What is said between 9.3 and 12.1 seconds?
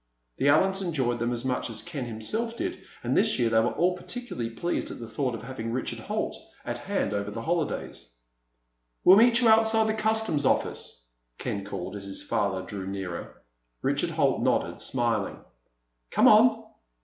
you outside the customs office," Ken called, as